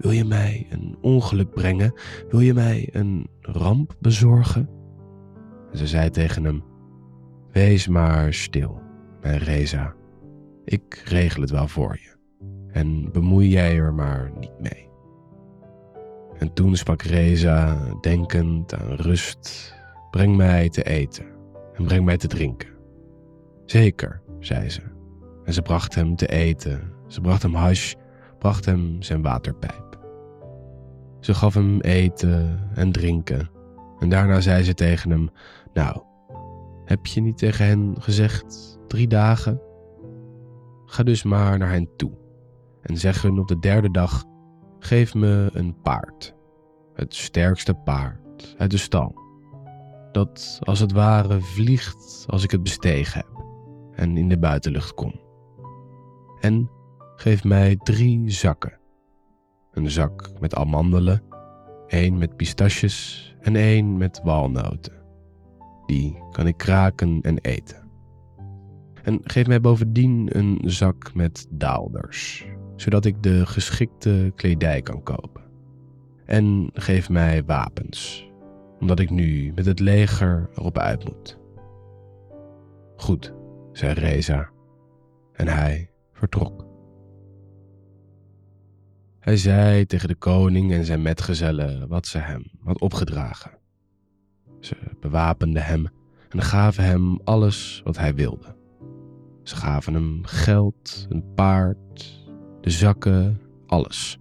Wil 0.00 0.10
je 0.10 0.24
mij 0.24 0.66
een 0.70 0.96
ongeluk 1.00 1.50
brengen? 1.50 1.92
Wil 2.28 2.40
je 2.40 2.54
mij 2.54 2.88
een 2.92 3.26
ramp 3.40 3.96
bezorgen? 3.98 4.68
En 5.72 5.78
ze 5.78 5.86
zei 5.86 6.10
tegen 6.10 6.44
hem: 6.44 6.62
Wees 7.52 7.88
maar 7.88 8.34
stil, 8.34 8.80
mijn 9.20 9.38
Reza. 9.38 9.94
Ik 10.64 11.02
regel 11.04 11.40
het 11.40 11.50
wel 11.50 11.68
voor 11.68 11.98
je. 12.02 12.16
En 12.72 13.12
bemoei 13.12 13.48
jij 13.48 13.76
er 13.76 13.94
maar 13.94 14.32
niet 14.38 14.60
mee. 14.60 14.88
En 16.38 16.52
toen 16.52 16.76
sprak 16.76 17.02
Reza, 17.02 17.78
denkend 18.00 18.74
aan 18.74 18.94
rust: 18.94 19.74
Breng 20.10 20.36
mij 20.36 20.68
te 20.68 20.82
eten 20.82 21.26
en 21.74 21.84
breng 21.84 22.04
mij 22.04 22.16
te 22.16 22.26
drinken. 22.26 22.68
Zeker, 23.64 24.22
zei 24.38 24.68
ze. 24.70 24.82
En 25.44 25.52
ze 25.52 25.62
bracht 25.62 25.94
hem 25.94 26.16
te 26.16 26.26
eten, 26.26 26.92
ze 27.06 27.20
bracht 27.20 27.42
hem 27.42 27.54
hash, 27.54 27.94
bracht 28.38 28.64
hem 28.64 29.02
zijn 29.02 29.22
waterpijp. 29.22 29.89
Ze 31.20 31.34
gaf 31.34 31.54
hem 31.54 31.80
eten 31.80 32.68
en 32.74 32.92
drinken. 32.92 33.50
En 33.98 34.08
daarna 34.08 34.40
zei 34.40 34.62
ze 34.62 34.74
tegen 34.74 35.10
hem: 35.10 35.30
Nou, 35.72 36.02
heb 36.84 37.06
je 37.06 37.20
niet 37.20 37.38
tegen 37.38 37.66
hen 37.66 37.94
gezegd 37.98 38.78
drie 38.88 39.08
dagen? 39.08 39.60
Ga 40.84 41.02
dus 41.02 41.22
maar 41.22 41.58
naar 41.58 41.70
hen 41.70 41.88
toe 41.96 42.12
en 42.82 42.96
zeg 42.96 43.22
hun 43.22 43.38
op 43.38 43.48
de 43.48 43.58
derde 43.58 43.90
dag: 43.90 44.24
Geef 44.78 45.14
me 45.14 45.50
een 45.52 45.80
paard, 45.82 46.34
het 46.94 47.14
sterkste 47.14 47.74
paard 47.74 48.54
uit 48.58 48.70
de 48.70 48.76
stal, 48.76 49.14
dat 50.12 50.58
als 50.60 50.80
het 50.80 50.92
ware 50.92 51.40
vliegt 51.40 52.24
als 52.28 52.44
ik 52.44 52.50
het 52.50 52.62
bestegen 52.62 53.20
heb 53.20 53.44
en 53.94 54.16
in 54.16 54.28
de 54.28 54.38
buitenlucht 54.38 54.94
kom. 54.94 55.20
En 56.40 56.70
geef 57.16 57.44
mij 57.44 57.76
drie 57.76 58.30
zakken: 58.30 58.79
een 59.72 59.90
zak 59.90 60.30
met 60.40 60.54
amandelen, 60.54 61.22
één 61.86 62.18
met 62.18 62.36
pistaches 62.36 63.26
en 63.40 63.56
één 63.56 63.96
met 63.96 64.20
walnoten. 64.24 64.92
Die 65.86 66.18
kan 66.30 66.46
ik 66.46 66.56
kraken 66.56 67.20
en 67.22 67.38
eten. 67.38 67.88
En 69.02 69.20
geef 69.22 69.46
mij 69.46 69.60
bovendien 69.60 70.38
een 70.38 70.60
zak 70.64 71.14
met 71.14 71.46
daalders, 71.50 72.46
zodat 72.76 73.04
ik 73.04 73.22
de 73.22 73.46
geschikte 73.46 74.32
kledij 74.34 74.82
kan 74.82 75.02
kopen. 75.02 75.42
En 76.24 76.70
geef 76.72 77.08
mij 77.08 77.44
wapens, 77.44 78.30
omdat 78.80 78.98
ik 78.98 79.10
nu 79.10 79.52
met 79.54 79.66
het 79.66 79.80
leger 79.80 80.50
erop 80.54 80.78
uit 80.78 81.04
moet. 81.04 81.38
Goed, 82.96 83.34
zei 83.72 83.92
Reza, 83.92 84.50
en 85.32 85.48
hij 85.48 85.90
vertrok. 86.12 86.69
Hij 89.20 89.36
zei 89.36 89.86
tegen 89.86 90.08
de 90.08 90.14
koning 90.14 90.72
en 90.72 90.84
zijn 90.84 91.02
metgezellen 91.02 91.88
wat 91.88 92.06
ze 92.06 92.18
hem 92.18 92.50
had 92.64 92.80
opgedragen. 92.80 93.50
Ze 94.60 94.76
bewapenden 95.00 95.62
hem 95.64 95.86
en 96.28 96.42
gaven 96.42 96.84
hem 96.84 97.20
alles 97.24 97.80
wat 97.84 97.98
hij 97.98 98.14
wilde. 98.14 98.56
Ze 99.42 99.56
gaven 99.56 99.94
hem 99.94 100.24
geld, 100.24 101.06
een 101.08 101.24
paard, 101.34 102.24
de 102.60 102.70
zakken, 102.70 103.40
alles. 103.66 104.18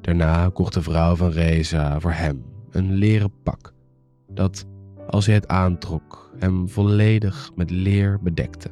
Daarna 0.00 0.48
kocht 0.48 0.74
de 0.74 0.82
vrouw 0.82 1.16
van 1.16 1.30
Reza 1.30 2.00
voor 2.00 2.12
hem 2.12 2.44
een 2.70 2.92
leren 2.92 3.32
pak, 3.42 3.74
dat, 4.28 4.66
als 5.08 5.26
hij 5.26 5.34
het 5.34 5.48
aantrok, 5.48 6.32
hem 6.38 6.68
volledig 6.68 7.50
met 7.54 7.70
leer 7.70 8.18
bedekte. 8.22 8.70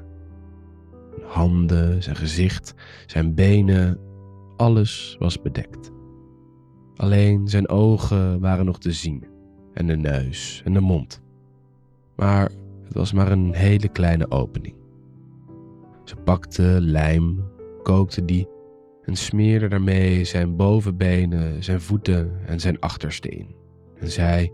Handen, 1.27 2.03
zijn 2.03 2.17
gezicht, 2.17 2.75
zijn 3.07 3.35
benen, 3.35 3.99
alles 4.61 5.17
was 5.19 5.43
bedekt. 5.43 5.91
Alleen 6.97 7.49
zijn 7.49 7.69
ogen 7.69 8.41
waren 8.41 8.65
nog 8.65 8.79
te 8.79 8.93
zien, 8.93 9.25
en 9.73 9.87
de 9.87 9.97
neus 9.97 10.63
en 10.65 10.73
de 10.73 10.81
mond. 10.81 11.23
Maar 12.17 12.51
het 12.85 12.95
was 12.95 13.13
maar 13.13 13.33
een 13.33 13.55
hele 13.55 13.89
kleine 13.89 14.31
opening. 14.31 14.75
Ze 16.05 16.17
pakte 16.17 16.77
lijm, 16.81 17.45
kookte 17.83 18.25
die 18.25 18.49
en 19.03 19.17
smeerde 19.17 19.69
daarmee 19.69 20.25
zijn 20.25 20.57
bovenbenen, 20.57 21.65
zijn 21.65 21.81
voeten 21.81 22.47
en 22.47 22.61
zijn 22.61 22.81
achterste 22.81 23.29
in. 23.29 23.55
En 23.97 24.11
zei: 24.11 24.53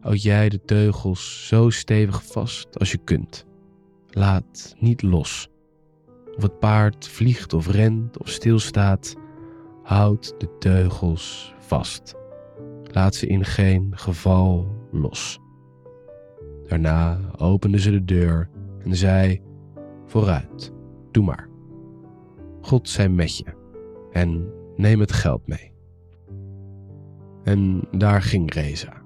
Houd 0.00 0.22
jij 0.22 0.48
de 0.48 0.64
teugels 0.64 1.46
zo 1.46 1.70
stevig 1.70 2.24
vast 2.26 2.78
als 2.78 2.90
je 2.90 2.98
kunt. 2.98 3.46
Laat 4.10 4.74
niet 4.78 5.02
los. 5.02 5.48
Of 6.36 6.42
het 6.42 6.58
paard 6.58 7.08
vliegt 7.08 7.52
of 7.52 7.70
rent 7.70 8.18
of 8.18 8.28
stilstaat, 8.28 9.22
houd 9.84 10.34
de 10.38 10.58
teugels 10.58 11.54
vast. 11.58 12.14
Laat 12.82 13.14
ze 13.14 13.26
in 13.26 13.44
geen 13.44 13.92
geval 13.94 14.66
los. 14.90 15.40
Daarna 16.66 17.18
opende 17.36 17.78
ze 17.78 17.90
de 17.90 18.04
deur 18.04 18.50
en 18.78 18.96
zei: 18.96 19.42
Vooruit, 20.06 20.72
doe 21.10 21.24
maar. 21.24 21.48
God 22.60 22.88
zij 22.88 23.08
met 23.08 23.36
je 23.36 23.44
en 24.12 24.52
neem 24.76 25.00
het 25.00 25.12
geld 25.12 25.46
mee. 25.46 25.72
En 27.42 27.88
daar 27.90 28.22
ging 28.22 28.54
Reza. 28.54 29.02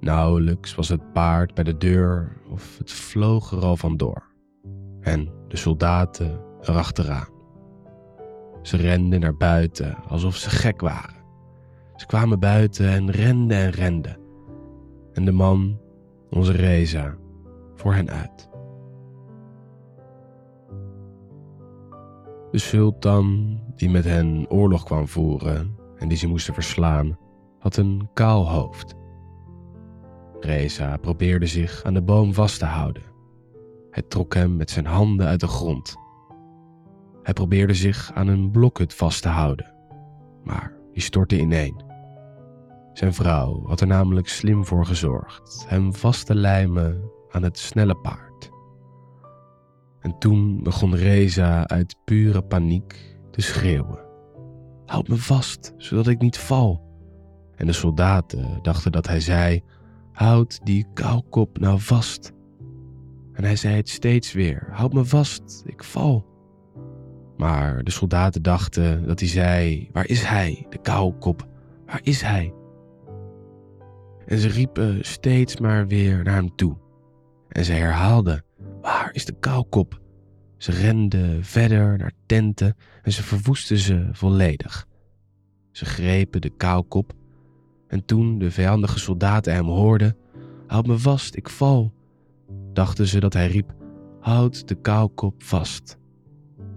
Nauwelijks 0.00 0.74
was 0.74 0.88
het 0.88 1.12
paard 1.12 1.54
bij 1.54 1.64
de 1.64 1.76
deur 1.76 2.40
of 2.50 2.78
het 2.78 2.92
vloog 2.92 3.50
er 3.50 3.64
al 3.64 3.76
vandoor. 3.76 4.34
En 5.00 5.28
de 5.48 5.56
soldaten 5.56 6.40
erachteraan. 6.60 7.35
Ze 8.66 8.76
renden 8.76 9.20
naar 9.20 9.36
buiten 9.36 9.96
alsof 10.08 10.36
ze 10.36 10.50
gek 10.50 10.80
waren. 10.80 11.24
Ze 11.96 12.06
kwamen 12.06 12.40
buiten 12.40 12.88
en 12.88 13.10
renden 13.10 13.56
en 13.56 13.70
renden. 13.70 14.18
En 15.12 15.24
de 15.24 15.32
man, 15.32 15.78
onze 16.30 16.52
Reza, 16.52 17.16
voor 17.74 17.94
hen 17.94 18.10
uit. 18.10 18.48
De 22.50 22.58
sultan, 22.58 23.58
die 23.76 23.90
met 23.90 24.04
hen 24.04 24.46
oorlog 24.48 24.84
kwam 24.84 25.08
voeren 25.08 25.76
en 25.96 26.08
die 26.08 26.18
ze 26.18 26.28
moesten 26.28 26.54
verslaan, 26.54 27.18
had 27.58 27.76
een 27.76 28.08
kaal 28.14 28.48
hoofd. 28.48 28.94
Reza 30.40 30.96
probeerde 30.96 31.46
zich 31.46 31.84
aan 31.84 31.94
de 31.94 32.02
boom 32.02 32.34
vast 32.34 32.58
te 32.58 32.64
houden. 32.64 33.02
Hij 33.90 34.02
trok 34.08 34.34
hem 34.34 34.56
met 34.56 34.70
zijn 34.70 34.86
handen 34.86 35.26
uit 35.26 35.40
de 35.40 35.46
grond. 35.46 35.96
Hij 37.26 37.34
probeerde 37.34 37.74
zich 37.74 38.10
aan 38.14 38.28
een 38.28 38.50
blokhut 38.50 38.94
vast 38.94 39.22
te 39.22 39.28
houden, 39.28 39.74
maar 40.44 40.72
die 40.92 41.02
stortte 41.02 41.38
ineen. 41.38 41.82
Zijn 42.92 43.14
vrouw 43.14 43.66
had 43.66 43.80
er 43.80 43.86
namelijk 43.86 44.28
slim 44.28 44.64
voor 44.64 44.86
gezorgd 44.86 45.64
hem 45.68 45.94
vast 45.94 46.26
te 46.26 46.34
lijmen 46.34 47.10
aan 47.30 47.42
het 47.42 47.58
snelle 47.58 47.94
paard. 47.94 48.50
En 50.00 50.18
toen 50.18 50.62
begon 50.62 50.94
Reza 50.94 51.66
uit 51.66 51.96
pure 52.04 52.42
paniek 52.42 53.18
te 53.30 53.40
schreeuwen. 53.40 54.04
Houd 54.84 55.08
me 55.08 55.16
vast, 55.16 55.72
zodat 55.76 56.06
ik 56.06 56.20
niet 56.20 56.38
val. 56.38 56.82
En 57.54 57.66
de 57.66 57.72
soldaten 57.72 58.58
dachten 58.62 58.92
dat 58.92 59.06
hij 59.06 59.20
zei: 59.20 59.62
Houd 60.12 60.60
die 60.64 60.86
koukop 60.94 61.58
nou 61.58 61.80
vast. 61.80 62.32
En 63.32 63.44
hij 63.44 63.56
zei 63.56 63.76
het 63.76 63.88
steeds 63.88 64.32
weer: 64.32 64.68
Houd 64.70 64.92
me 64.92 65.04
vast, 65.04 65.62
ik 65.66 65.84
val. 65.84 66.35
Maar 67.36 67.84
de 67.84 67.90
soldaten 67.90 68.42
dachten 68.42 69.06
dat 69.06 69.20
hij 69.20 69.28
zei: 69.28 69.88
Waar 69.92 70.06
is 70.06 70.22
hij, 70.22 70.66
de 70.70 70.78
koukop? 70.78 71.48
Waar 71.86 72.00
is 72.02 72.22
hij? 72.22 72.52
En 74.26 74.38
ze 74.38 74.48
riepen 74.48 75.04
steeds 75.04 75.56
maar 75.56 75.86
weer 75.86 76.24
naar 76.24 76.34
hem 76.34 76.54
toe. 76.54 76.76
En 77.48 77.64
ze 77.64 77.72
herhaalden: 77.72 78.44
Waar 78.80 79.10
is 79.12 79.24
de 79.24 79.34
koukop? 79.40 80.00
Ze 80.56 80.72
renden 80.72 81.44
verder 81.44 81.98
naar 81.98 82.12
tenten 82.26 82.76
en 83.02 83.12
ze 83.12 83.22
verwoesten 83.22 83.78
ze 83.78 84.08
volledig. 84.12 84.86
Ze 85.72 85.84
grepen 85.84 86.40
de 86.40 86.50
koukop 86.50 87.12
en 87.88 88.04
toen 88.04 88.38
de 88.38 88.50
vijandige 88.50 88.98
soldaten 88.98 89.54
hem 89.54 89.66
hoorden: 89.66 90.16
Houd 90.66 90.86
me 90.86 90.98
vast, 90.98 91.36
ik 91.36 91.48
val, 91.48 91.92
dachten 92.72 93.06
ze 93.06 93.20
dat 93.20 93.32
hij 93.32 93.46
riep: 93.46 93.74
Houd 94.20 94.68
de 94.68 94.74
koukop 94.74 95.42
vast. 95.42 95.98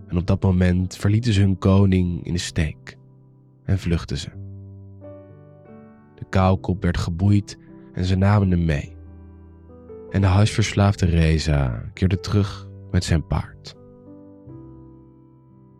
En 0.10 0.18
op 0.18 0.28
dat 0.28 0.44
moment 0.44 0.96
verlieten 0.96 1.34
ze 1.34 1.42
hun 1.42 1.58
koning 1.58 2.26
in 2.26 2.34
de 2.34 2.40
steek 2.40 2.98
en 3.64 3.80
vluchtten 3.80 4.18
ze. 4.18 4.30
De 6.16 6.26
koukop 6.30 6.82
werd 6.82 6.98
geboeid 6.98 7.58
en 7.94 8.06
ze 8.06 8.16
namen 8.16 8.52
hem 8.52 8.66
mee. 8.66 8.98
En 10.10 10.22
de 10.22 10.28
huisverslaafde 10.28 11.06
Reza 11.06 11.84
keerde 11.94 12.20
terug 12.20 12.68
met 12.92 13.04
zijn 13.04 13.28
paard. 13.28 13.76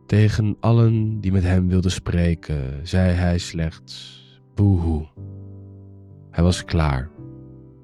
Tegen 0.06 0.58
allen 0.60 1.20
die 1.20 1.32
met 1.32 1.44
hem 1.44 1.68
wilden 1.68 1.92
spreken, 1.92 2.88
zei 2.88 3.12
hij 3.12 3.38
slechts 3.38 4.24
boehoe. 4.56 5.08
Hij 6.32 6.44
was 6.44 6.66
klaar. 6.66 7.10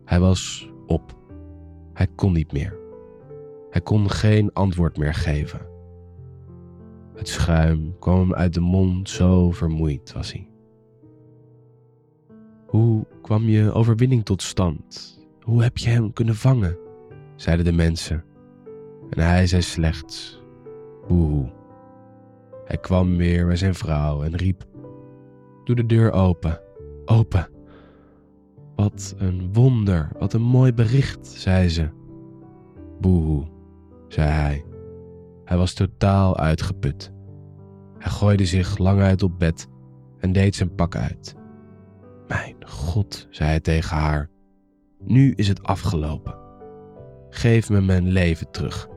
Hij 0.05 0.19
was 0.19 0.69
op. 0.86 1.17
Hij 1.93 2.08
kon 2.15 2.34
niet 2.34 2.51
meer. 2.51 2.77
Hij 3.69 3.81
kon 3.81 4.10
geen 4.10 4.53
antwoord 4.53 4.97
meer 4.97 5.13
geven. 5.13 5.74
Het 7.15 7.28
schuim 7.28 7.95
kwam 7.99 8.34
uit 8.34 8.54
de 8.54 8.60
mond, 8.60 9.10
zo 9.10 9.51
vermoeid 9.51 10.13
was 10.13 10.32
hij. 10.32 10.49
Hoe 12.67 13.06
kwam 13.21 13.43
je 13.43 13.71
overwinning 13.71 14.25
tot 14.25 14.41
stand? 14.41 15.19
Hoe 15.41 15.63
heb 15.63 15.78
je 15.78 15.89
hem 15.89 16.13
kunnen 16.13 16.36
vangen? 16.36 16.78
zeiden 17.36 17.65
de 17.65 17.71
mensen. 17.71 18.23
En 19.10 19.23
hij 19.23 19.47
zei 19.47 19.62
slechts: 19.62 20.41
Boehoe. 21.08 21.51
Hij 22.65 22.78
kwam 22.78 23.17
weer 23.17 23.45
bij 23.45 23.56
zijn 23.56 23.75
vrouw 23.75 24.23
en 24.23 24.36
riep: 24.36 24.65
Doe 25.63 25.75
de 25.75 25.86
deur 25.86 26.12
open, 26.12 26.60
open. 27.06 27.47
Wat 28.75 29.15
een 29.17 29.54
wonder, 29.54 30.10
wat 30.19 30.34
een 30.34 30.41
mooi 30.41 30.73
bericht, 30.73 31.28
zei 31.28 31.69
ze. 31.69 31.89
Boehoe, 32.99 33.45
zei 34.08 34.30
hij. 34.30 34.63
Hij 35.45 35.58
was 35.58 35.73
totaal 35.73 36.38
uitgeput. 36.38 37.13
Hij 37.97 38.12
gooide 38.12 38.45
zich 38.45 38.77
lang 38.77 39.01
uit 39.01 39.23
op 39.23 39.39
bed 39.39 39.67
en 40.19 40.34
deed 40.34 40.55
zijn 40.55 40.75
pak 40.75 40.95
uit. 40.95 41.36
Mijn 42.27 42.55
God, 42.67 43.27
zei 43.29 43.49
hij 43.49 43.60
tegen 43.60 43.97
haar, 43.97 44.29
nu 44.99 45.34
is 45.36 45.47
het 45.47 45.63
afgelopen. 45.63 46.36
Geef 47.29 47.69
me 47.69 47.81
mijn 47.81 48.08
leven 48.08 48.51
terug. 48.51 48.88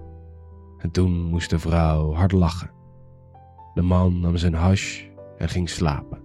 En 0.79 0.91
toen 0.91 1.13
moest 1.23 1.51
de 1.51 1.59
vrouw 1.59 2.13
hard 2.13 2.33
lachen. 2.33 2.71
De 3.75 3.83
man 3.83 4.21
nam 4.21 4.37
zijn 4.37 4.55
hash 4.55 5.05
en 5.37 5.49
ging 5.49 5.69
slapen. 5.69 6.21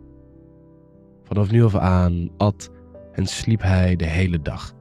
Vanaf 1.23 1.51
nu 1.51 1.63
af 1.63 1.75
aan 1.75 2.29
at 2.37 2.71
en 3.11 3.25
sliep 3.25 3.61
hij 3.61 3.95
de 3.95 4.05
hele 4.05 4.41
dag. 4.41 4.73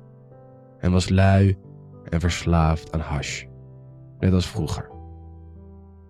En 0.79 0.93
was 0.93 1.09
lui 1.09 1.57
en 2.09 2.21
verslaafd 2.21 2.93
aan 2.93 3.01
hash, 3.01 3.45
net 4.19 4.33
als 4.33 4.49
vroeger. 4.49 4.92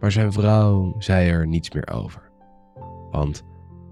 Maar 0.02 0.12
zijn 0.12 0.32
vrouw 0.32 0.94
zei 0.98 1.28
er 1.28 1.46
niets 1.46 1.70
meer 1.70 1.90
over. 1.92 2.30
Want 3.10 3.44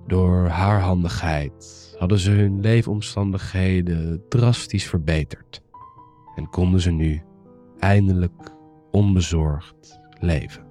door 0.07 0.47
haar 0.47 0.81
handigheid 0.81 1.95
hadden 1.99 2.19
ze 2.19 2.31
hun 2.31 2.61
leefomstandigheden 2.61 4.23
drastisch 4.29 4.89
verbeterd 4.89 5.63
en 6.35 6.49
konden 6.49 6.81
ze 6.81 6.91
nu 6.91 7.23
eindelijk 7.79 8.57
onbezorgd 8.91 10.01
leven. 10.19 10.70